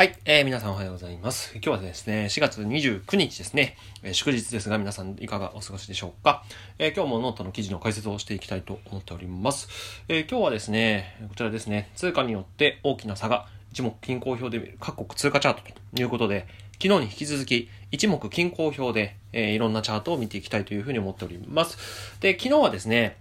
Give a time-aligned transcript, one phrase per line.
[0.00, 1.52] はい、えー、皆さんおはようございます。
[1.56, 6.42] 今日はですね、4月29日ですね、えー祝日ですが皆さんいかがお過ごしでしょうか、
[6.78, 9.68] えー今日もノートの記事の解説をしていきたいと思っております。
[10.08, 15.62] えー今日はですね、こちらですね、通貨によって大きな差が一目均衡表で各国通貨チャート
[15.94, 16.46] ということで、
[16.82, 21.76] 昨日に引き続き一目均衡表で、えいろんなチャートを見ていきたいというふうに思っております。
[22.20, 23.18] で、昨日はですね、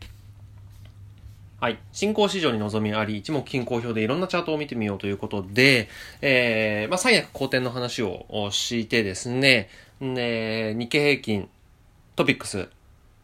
[1.60, 1.80] はい。
[1.91, 5.89] 新興市場に望みあり、一目均衡表でいろんなチャートを見てみようということで、
[6.21, 9.68] えー、まあ、三役好転の話をしてですね、
[10.00, 11.50] ね日経平均、
[12.15, 12.70] トピックス、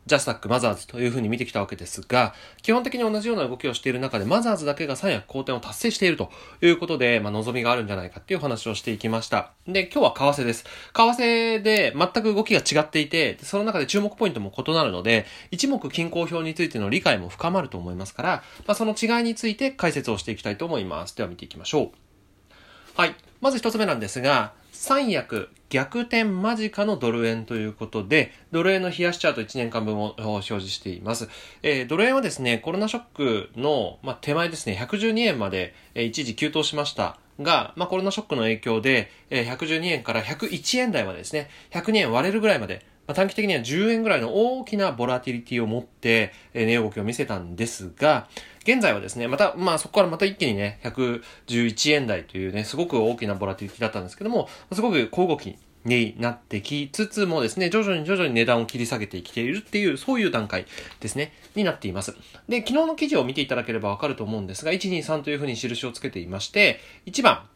[0.05, 6.29] ジャスダック、マザーズというふうに見てきたわけですが、基本的に同じような動きをしている中で、マザーズだけが三役好転を達成していると
[6.61, 9.51] いうことで、まあ、望みがあるんじゃないかっていう話をしていきました。
[9.67, 10.63] で、今日は為替です。
[10.63, 21.17] 為替で全く動きが違っていて、その中で注目ポイントも異なるので、一目均衡表についての理解も深まると思いますから、まあ、その違いについて解説をしていきたいと思います。
[21.17, 21.89] では見ていきましょう。
[22.95, 23.15] はい。
[23.41, 31.27] まず一つ目なんですが、三役逆転間近のドル円ということで、ドル円の冷やしチャート1年間分を表示しています。
[31.63, 37.17] えードル円はですね、コロナショックの、まあ、手前ですね、112円まで、えー一時急騰しました。
[37.41, 48.27] が、まあ、コロナショックの影響で、えー112円から101円台までですね、102円割れるぐらいまで、ま、短期的には10円ぐらいの大きなボラティリティを持って、え値動きを見せたんですが、
[48.63, 60.65] 現在はですね、また、まあそこからまた一気にね、111円台というね、すごく大きなボラティリティだったんですけども、すごく小動きになってきつつもですね、徐々に徐々に値段を切り下げてきているっていう、そういう段階
[60.99, 62.15] ですね、になっています。
[62.49, 67.47] で、昨日の記事を見ていただければわかると思うんですが、1、2、3というふうに印をつけていまして、1番、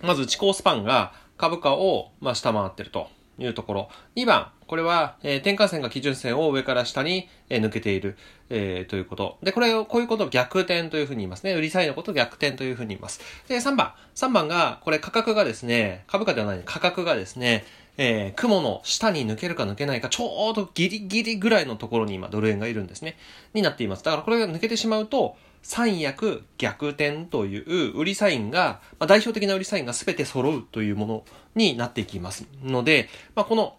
[0.00, 3.10] まず、地高スパンが株価を、まあ、下回ってると
[3.42, 3.88] いうところ。
[4.16, 8.16] 2番、これは、えー転換線が基準線を上から下に、えー抜けている、
[8.50, 9.38] えーということ。
[9.42, 11.52] で、これを、こういうことを逆転というふうに言いますね。
[11.54, 13.20] 売りサイのことを逆転というふうに言います。
[13.48, 13.92] で、3番。
[14.14, 17.64] 3番が、これ価格がですね、株価ではない、価格がですね、
[17.98, 23.16] えー雲の下に抜けるか抜けないか、ちょうどギリギリぐらいのところに今、ドル円がいるんですね。
[23.54, 24.04] になっています。
[24.04, 31.24] だからこれが抜けてしまうと、三役逆転という売りサインが、まあ、代表的な売りサインが全て揃うというもの
[31.54, 33.76] になっていきますので、まあ、この、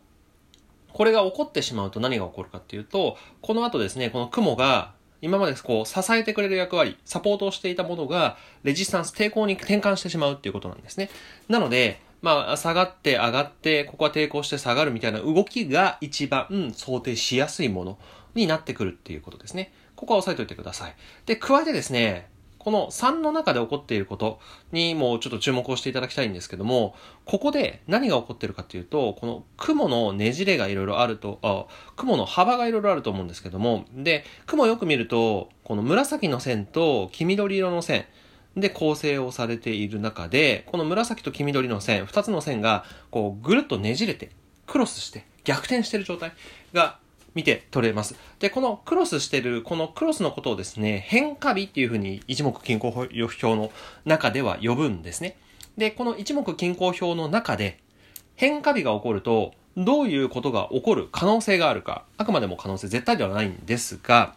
[0.93, 11.09] これが起こってしまうと何が起こるかっていうと、この後ですね、この雲が、今までこう支えてくれる役割、サポートをしていたものが、レジスタンス、抵抗に転換してしまうっていうことなんですね。
[11.47, 17.97] なので、まあ、下がって上がって、ここは抵抗して下がるみたいな動きが一番想定しやすいもの
[18.35, 19.73] になってくるっていうことですね。
[20.03, 20.95] ここは押さえておいてください。
[21.25, 22.27] で、加えてですね、
[22.59, 24.39] この3の中で起こっていること
[24.71, 31.65] にもちょっと注目をしていただきたいんですけども、ここで何が起こっているかっていうと、この雲のねじれがいろいろあると、あ
[31.95, 38.05] 雲の幅がいろいろあると思うんですけども、で、雲よく見ると、この紫の線と黄緑色の線、
[38.55, 44.31] で構成をされている中で、この紫と黄緑の線、2つの線が、こう、ぐるっとねじれて、
[44.67, 46.33] クロスして、逆転している状態
[46.71, 46.99] が
[47.35, 48.15] 見て取れます。
[48.39, 53.71] で、このクロスしてる、このクロスのことをですね、変化日っていうふうに一目均衡表の
[54.05, 55.37] 中では呼ぶんですね。
[55.77, 57.79] で、この一目均衡表の中で、
[58.35, 64.35] 変化日が起こると、どういうことが起こる可能性があるか、あくまでも可能性絶対ではないんですが、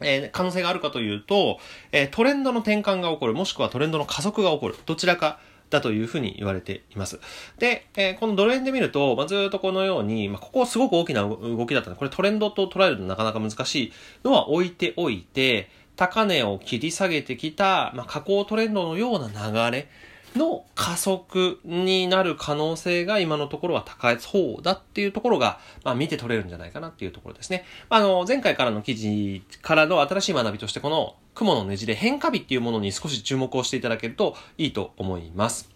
[0.00, 1.58] えー可能性があるかというと、
[1.92, 5.38] えートレンドの転換が起こる、もしくはトレンドの加速が起こる、どちらか
[5.70, 7.20] だというふうに言われています。
[7.58, 13.92] で、えーこのドル円で見ると、まあ、ずっとこのように、まあ、ここすごく大きな動きだったので、これトレンドと捉えるとなかなか難しい
[14.24, 19.28] のは置いておいて、高値を切り下げてきた、まあ、下降トレンドのような
[19.70, 19.88] 流れ
[20.36, 27.64] の加速になる可能性が今のところは高いそうだっていうところが、まあ、見て取れるんじゃないかなっていうところですね。
[27.88, 35.70] あの、前回からの記事からの新しい学びとして、この雲のねじれ変化日っていうものに少し注目をしていただけるといいと思います。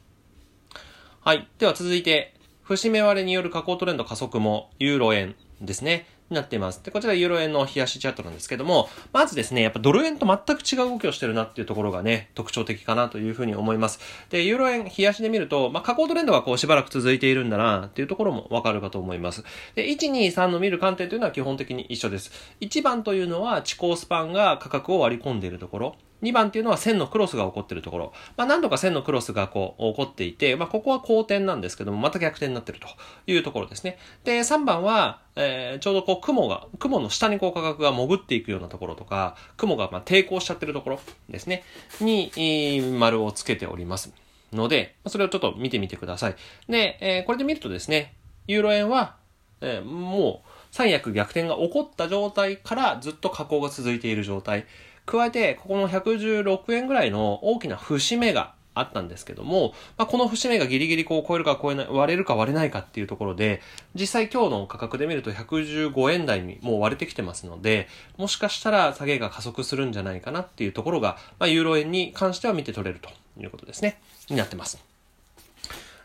[1.22, 1.48] はい。
[1.58, 6.06] では続いて、節目割れによる下降トレンド加速もユーロ円ですね。
[6.30, 6.82] になっています。
[6.82, 14.00] で、こちらユーロ円の冷やしチャートなんですけども、まずですね、やっぱドル円と全く違う動きをしてるなっていうところがね、特徴的かなというふうに思います。
[14.30, 19.44] で、ユーロ円冷やしで見ると、まあ、下降トレンドがこうしばらく続いているんだなっていうところもわかるかと思います。
[19.74, 22.30] で、1、2、3の見る観点というのは基本的に一緒です。
[22.60, 25.96] 1番というのは、地高スパンが価格を割り込んでいるところ。
[26.22, 28.12] 2番っていうのは線のクロスが起こってるところ。
[28.36, 32.86] まあ何度か線のクロスがこう起こっていて、まあここは好転なんですけども、また逆転になってると
[33.26, 33.98] いうところですね。
[34.24, 41.64] で、3番は、えーちょうどこう雲が、雲の下にこう価格が潜っていくようなところとか、雲がまあ抵抗しちゃってるところですね。
[42.00, 44.12] に、えー丸をつけております。
[44.52, 46.34] ので、それをちょっと見てみてください。
[46.68, 48.14] で、えーこれで見るとですね、
[48.46, 49.16] ユーロ円は、
[49.60, 54.66] えーもう三役逆転が起こった状態からずっと下降が続いている状態。
[55.10, 63.60] 加えて、ここの116円ぐらいの大きな節目があったんですけども、まあ、この節目がギリギリこう超えるか超えない、割れるか割れないかっていうところで、
[63.94, 73.10] 実際今日の価格で見ると115円台にもう割れてきてますので、もしかしたら下げが加速するんじゃないかなっていうところが、まあ、ユーロ円に関しては見て取れると
[73.40, 74.00] いうことですね。
[74.28, 74.82] になってます。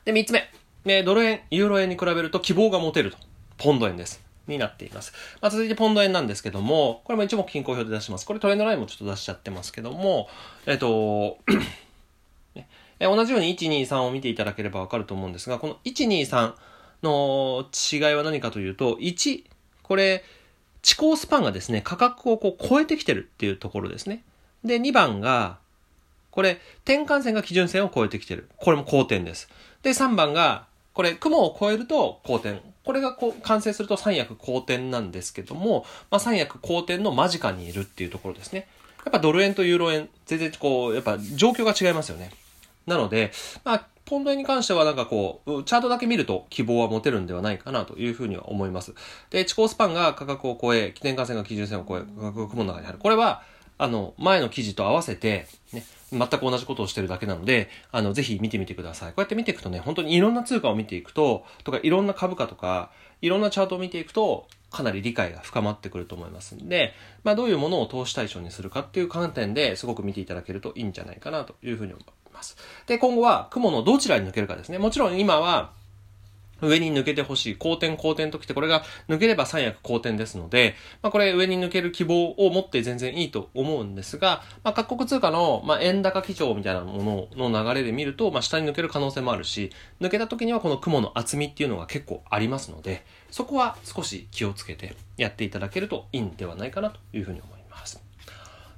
[0.03, 0.49] で、三つ目。
[0.83, 3.17] ね、ドル円、ユーロ円に比べると希望が持てると。
[3.57, 4.24] ポンド円です。
[4.47, 5.13] になっています。
[5.41, 8.25] まあ、続いてポンド円なんですけども、これも一目均衡表で出します。
[8.25, 10.29] これトレンドラインもちょっと出しちゃってますけども、
[10.65, 11.37] えっと、
[12.55, 12.67] ね、
[12.99, 16.53] 同じように123を見ていただければわかると思うんですが、この123
[17.03, 19.43] の違いは何かというと、1、
[19.83, 20.23] これ、
[20.81, 24.23] 地高スパンがですね、価格をこう超えてきてるっていうところですね。
[24.63, 25.57] で、2番が、
[26.31, 28.49] これ、転換線が基準線を超えてきてる。
[28.57, 29.49] これも好点です。
[29.83, 32.61] で、3番が、これ、雲を超えると好点。
[32.83, 38.67] これがこう完成すると三役好点なんですけども、まあ、三役好点の間近にいるっていうところですね。
[39.03, 42.31] やっぱドル円とユーロ円、全然こう、やっぱ状況が違いますよね。
[42.87, 43.31] なので、
[43.63, 48.93] まあ、ポンド円に関してはなんかこう、チャートだけ見ると希望は持てるんではないかなというふうには思います。
[49.31, 52.99] で、地高スパンが価格を超え、起点化線が基準線を超え、価格が雲の中にある。
[52.99, 53.43] これは、
[53.77, 59.09] あの、前の記事と合わせて、ね、全く同じことをしてるだけなので、あの、ぜひ見てみてください。
[59.09, 62.91] こうやって見ていくとね、本当にいろんな通貨を見ていくと、とかいろんな株価とか、
[63.21, 66.93] いろんなチャートを見ていくと、かなり理解が深まってくると思いますんで、
[67.23, 72.57] まあ、どういうものを投資対象にするかっていう観点ですごく見ていただけるといいんじゃないかなというふうに思います。
[72.85, 74.77] で、今後は雲のどちらに抜けるかですね。
[74.77, 75.71] もちろん今は、
[76.61, 77.55] 上に抜けてほしい。
[77.55, 89.71] 好転好転ときて、これが抜ければ三役好転ですので、まあこれ上に抜ける希望を持って全然いいと思うんですが、まあ各国通貨の、まあ、円高基調みたいなものの流れで見ると、まあ下に抜ける可能性もあるし、
[90.01, 98.01] 抜けた時にはこの雲の厚みっていうのが結構ありますので、そこは少し気をつけてやっていただけるといいんではないかなというふうに思います。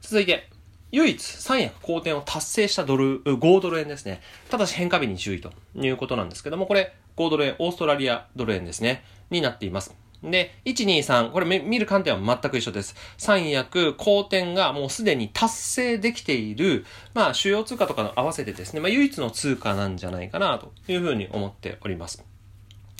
[0.01, 0.49] 続いて、
[0.91, 4.21] 唯一三役好転を達成したドル、5ドル円ですね。
[4.49, 9.03] ただし変化日に注意ということなんですけども、これ5ドル円、オーストラリアドル円ですね。
[9.29, 9.93] になっています。
[10.23, 12.95] で、1、2、3、これ見る観点は全く一緒です。
[13.17, 22.23] 三役、好転がもうすでに達成できている、まあ主要通貨とかの合わせてですね、まあ唯一の通貨なんじゃないかなというふうに思っております。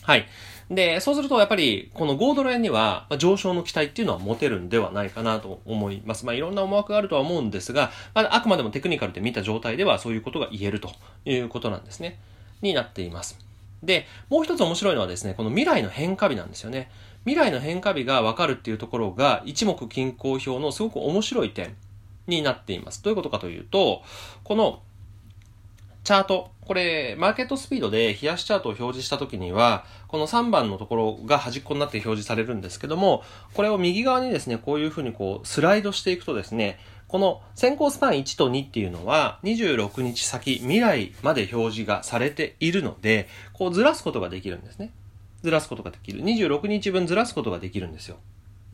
[0.03, 0.27] はい。
[0.69, 6.25] で、そうするとやっぱり、この5ドル円には、上昇の期待っていうのは持てるんではないかなと思います。
[6.25, 10.91] まあ、いろんな思惑があるとは思うんですが、まあ、あくまでもテクニカルで見た状態ではそういうことが言えると
[11.25, 12.19] いうことなんですね。
[12.61, 13.46] になっています。
[13.83, 16.89] で、もう一つ面白いのはですね、この未来の変化日なんですよね。
[17.25, 21.75] 未来の変化日がわかるっていうところが、一目均衡表のすごく面白い点
[22.27, 23.03] になっています。
[23.03, 24.01] どういうことかというと、
[24.43, 24.81] この
[26.07, 44.91] チャート、これ、マーケットスピードで冷やしチャートを表示したときには、この3番のところが端っこになって表示されるんですけども、これを右側にですね、こういうふうにこう、スライドしていくとですね、この先行スパン1と2っていうのは、26日先、未来まで表示がされているので、こうずらすことができるんですね。
[45.43, 46.21] ずらすことができる。
[46.21, 48.17] 26日分ずらすことができるんですよ。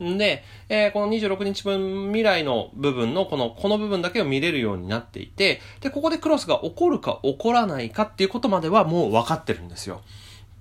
[0.02, 10.00] んで、えー、この26日分未来の部分のこの、この部分だけを見れるようになっていて、で、ここでクロスが起こるか起こらないかっていうことまではもう分かってるんですよ。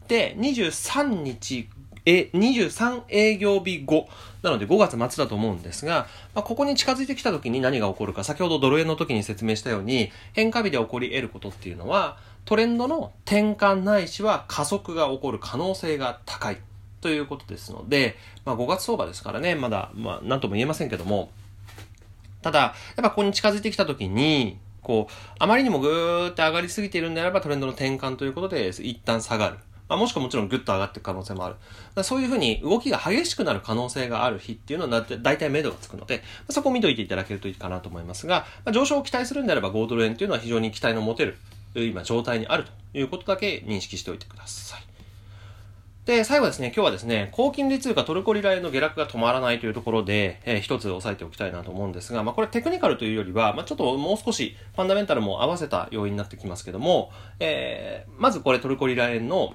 [0.08, 1.68] で、23日、
[2.06, 4.10] え、23営業日後、
[4.42, 16.58] なので5月末だと思うんですが、まあ、ここに近づいてきた時に何が起こるか、先ほどドル円の時に説明したように、変化日で起こり得ることっていうのは、トレンドの転換ないしは加速が起こる可能性が高い。
[17.04, 21.32] ということですので、まあ、5月相場ですからね、まだ、まあ、なんとも言えませんけども、
[22.42, 29.58] ただ、やっぱここに近づいてきたときに、こう、あまりにもぐーって上がりすぎているんであればトレンドの転換ということで、一旦下がる。
[29.94, 32.04] まあ、もしくはもちろんぐっと上がっていく可能性もある。
[32.04, 41.38] そういうふうに動きが激しくなる可能性がある日っていうのは大体目処がつくので、そこを見といていただけるといいかなと思いますが、まあ、上昇を期待するんであれば5ドル円っていうのは非常に期待の持てる、
[41.76, 44.84] 今状態にあるということだけ認識しておいてください。
[46.06, 59.54] で、最後ですね、今日はですね、高金利通貨トルコリラ円の下落が止まらないというところで、えー、一つ押さえておきたいなと思うんですが、まあこれテクニカルというよりは、まあちょっともう少しファンダメンタルも合わせた要因になってきますけども、えー、まずこれトルコリラ円の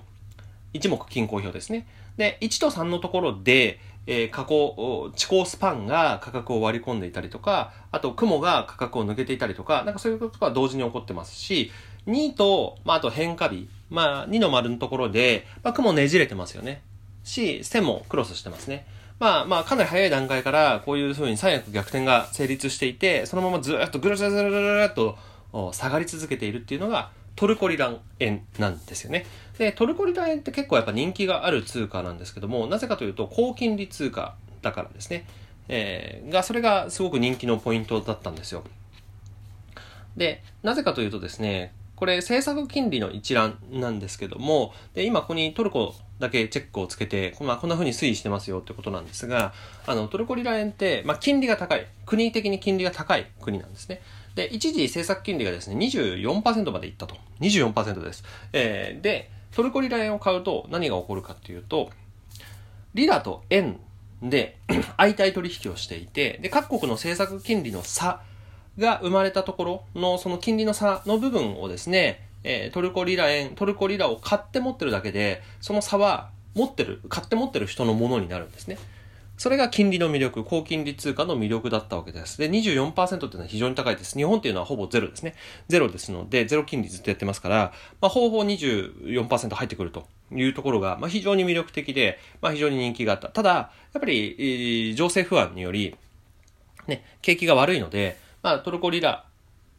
[0.73, 1.87] 一目均衡表ですね。
[2.17, 11.71] で、1と3のところで、えー、過去、地高スパンが価格を割り込んでいたりとか、あと雲が価格を抜けていたりとか、なんかそういうことが同時に起こってますし、
[12.07, 16.83] 2と、まああと変化日、まあ、2の丸のところで、まあ、雲ねじれてますよね。
[17.25, 18.87] し、線もクロスしてますね。
[19.19, 25.19] まあまあ、かなり早い段階から、こういう風に三役逆転が成立していて、そのままずっとぐるぐるぐるぐるっと
[25.73, 29.25] 下がり続けているっていうのが、トルコリラン円なんですよね。
[29.59, 35.25] で、トルコリラン円って結構やっぱ人気がある通貨なんですけども、なぜかというと、高金利通貨だからですね。
[35.69, 38.65] えー、が、それがすごく人気のポイントだったんですよ。
[40.17, 49.53] で、なぜかというとですね、これ政策金利の一覧なんですけども、で今ここにトルコだけチェックをつけて、まあ、こんな風に推移してますよってことなんですが、
[49.87, 51.87] あの、トルコリラ円って、まあ、金利が高い。
[52.07, 54.01] 国的に金利が高い国なんですね。
[54.35, 57.17] で、一時政策金利がですね、24%までいったと。
[57.41, 58.25] 24%です。
[58.53, 61.91] えー、で、トルコリラ円を買うと何が起こるかっていうと、
[62.95, 63.81] リラと円
[64.23, 64.59] で
[64.97, 68.23] 相対取引をしていて、で、各国の政策金利の差
[68.79, 78.79] が生まれたところのその金利の差の部分をですね、えー、トルコリラ円、トルコリラを買って持ってるだけで、その差は持ってる、買って持ってる人のものになるんですね。
[79.39, 82.39] それが金利の魅力、高金利通貨の魅力だったわけです。
[82.39, 84.19] で、24%っていうのは非常に高いです。
[84.19, 85.37] 日本っていうのはほぼゼロですね。
[85.69, 93.29] ゼロですので、ゼロ金利ずっとやってますから、まあ、ほぼほぼ24%入ってくるというところが、まあ、非常に魅力的で、まあ、非常に人気があった。
[93.29, 95.95] ただ、やっぱり、えー、情勢不安により、
[96.89, 99.25] ね、景気が悪いので、まあ、トルコリラ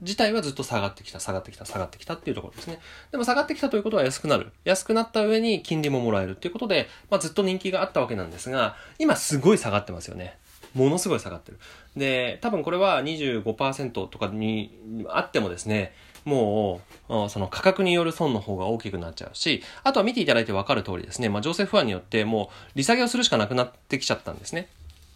[0.02, 2.80] 自体はずっと下がってきた、下がってきた、下がってきたっていうところですね。
[3.12, 4.52] でも下がってきたということは安くなる。
[4.64, 10.38] 安くなった上に金利ももらえるっていうことで、まあずっと人気があったわけなんですが、今すごい下がってますよね。
[10.74, 11.60] ものすごい下がってる。
[11.98, 14.78] で、多分これは25%とかに
[15.10, 15.94] あってもですね、
[16.26, 24.68] もう、その価格による損の方が大きくなっちゃうし、あとは見ていただいてわかる通りですね、まあ情勢不安によってもう利下げをするしかなくなってきちゃったんですね。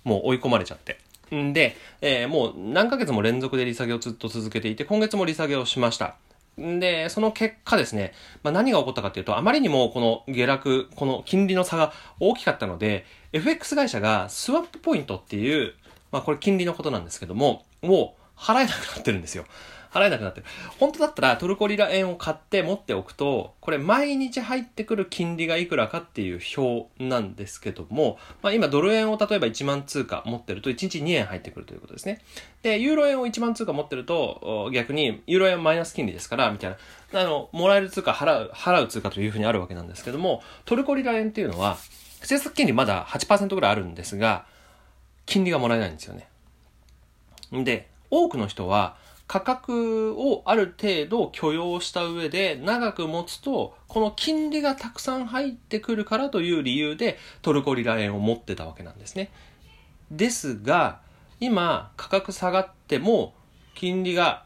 [0.03, 0.97] もう追い込まれちゃって。
[1.33, 6.15] んで、えー、もう何ヶ月も連続で利下げをずっと続けていて、今月も利下げをしました。
[6.57, 8.13] で、その結果ですね、
[8.43, 15.73] まあ、何が起こったかというと、あまりにもこの下落、この金利の差が大きかったので、FX 会社がスワップポイントっていう、
[16.11, 19.45] まあこれ金利のことなんですけども、もう払えなくなってるんですよ。
[19.93, 20.45] 払えなくなってる。
[20.79, 32.21] 本当だったらトルコリラ円を買って持っておくと、これ毎日入ってくる金利がいくらかっていう表なんですけども、まあ今ドル円を例えば1万通貨持ってると1日2円入ってくるということですね。
[32.63, 36.77] で、ユーロ円を1万通貨持ってると逆にユーロ円はマイナス金利ですから、みたいな。
[37.15, 41.77] あの、もらえる通貨払う、払う通貨というふうにあるわけなんですけども、トルコリラ円っていうのは、
[42.21, 44.45] 政策金利まだ8%ぐらいあるんですが、
[45.25, 46.27] 金利がもらえないんですよね。
[47.51, 48.95] で、多くの人は、
[49.27, 59.31] 価格をある程度許容した上で長く持つと、この金利がたくさん入ってくるからという理由でトルコリラ円を持ってたわけなんですね。
[60.11, 60.99] ですが、
[61.39, 63.33] 今価格下がっても
[63.75, 64.45] 金利が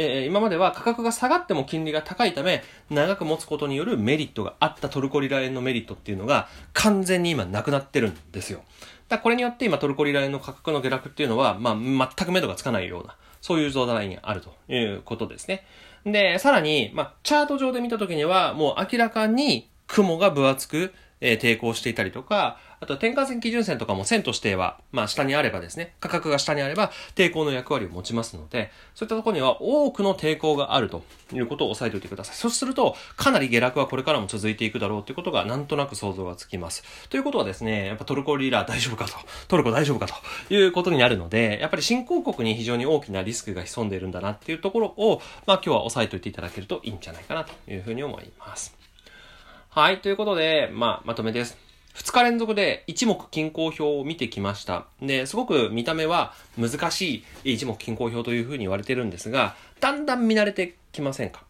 [0.00, 8.62] えー、今までは価格が下がっても金利が高いため、長く持つことによるメリットがあったトルコリラ円のメリットっていうのが完全に今なくなってるんですよ。
[9.08, 11.76] だこれによって今トルコリラ円の価格の下落っていうのは、まあ、
[12.16, 15.64] 全く目処がつかないような、そういう状態にあるということですね。
[16.04, 32.36] で、さらに、まあ、チャート上で見たときには、もう明らかに雲が分厚く、えー、抵抗していたりとか、あと転換線基準線とかも線としては、まあ下にあればですね、価格が下にあれば抵抗の役割を持ちますので、そういったところには多くの抵抗があるということを押さえておいてください。
[32.36, 36.84] そうすると、かなり下落はこれからも続いていくだろうということがなんとなく想像がつきます。
[37.08, 39.14] ということはですね、やっぱトルコリーラー大丈夫かと、
[39.48, 48.76] トルコ大丈夫かということになるので、やっぱり新興国に非常に大きなリスクが潜んでいるんだなっていうところを、まあ今日は押さえておいていただけるといいんじゃないかなというふうに思います。
[49.70, 51.67] はい、ということで、まあまとめです。
[51.98, 54.86] 2日連続で一目均衡表を見てきました。
[55.02, 61.42] で、すごく見た目は難しい一目均衡表というふうに言われてるんですが、だんだん見慣れてきませんか？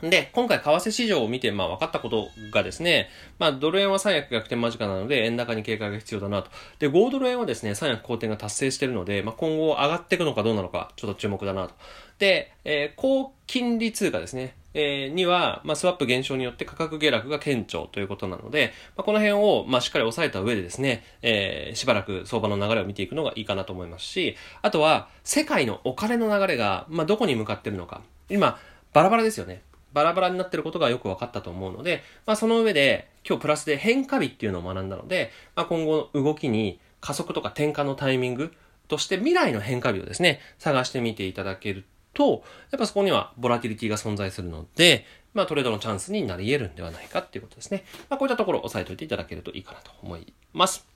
[0.00, 3.08] で、今回為替市場を見て、まあ分かったことがですね、
[3.40, 6.50] まあドル円は三役逆転間近なので、円高に警戒が必要だなと。
[6.78, 11.74] で、5ドル円はですね、三役好転が達成しているので、まあ今後上がっていくのかどうなのか、ちょっと注目だなと。
[12.20, 14.54] で、えー、高金利通貨ですね。
[14.74, 28.02] えー、には、まあ、スワップ減少によって価格下落が顕著ということなので、まあ、この辺を、まあ、しっかり押さえた上でですね、えー、しばらく相場の流れを見ていくのがいいかなと思いますし、あとは、世界のお金の流れが、まあ、どこに向かってるのか。
[28.28, 28.58] 今、
[28.92, 29.62] バラバラですよね。
[29.92, 38.52] バラバラになってることがよく分かったと思うので、まあ、その上で、今日プラスで変化日っていうのを学んだので、まあ、今後の動きに加速とか転換のタイミング
[38.88, 47.84] として未来の変化日をですね、探してみていただけると、とやっぱそこにはボラティリティが存在するので、まあトレードのチャンスになり得るんではないかっていうことですね。
[48.08, 50.86] まあこういったところを押さえておいていただけるといいかなと思います。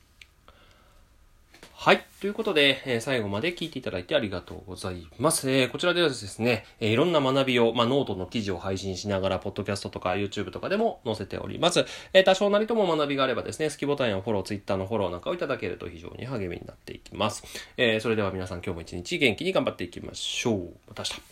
[1.83, 2.07] はい。
[2.21, 5.51] ということで、えー、最後まで聞いていただいてありがとうございます。
[5.51, 11.85] えー、こちらではですね、えー、いろんな学びを、まあ、ノートの記事を配信しながら、ポッドキャストとか YouTube とかでも載せております。
[12.13, 17.43] え、多少なりとも学びがあればですね、好きボタンやフォロー、Twitter のフォローなんかをいただけると非常に励みになっていきます。
[17.77, 20.63] え、それでは皆さん今日も一日元気に頑張っていきましょう。
[20.87, 21.32] また明日。